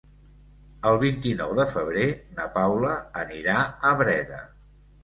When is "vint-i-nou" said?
1.03-1.53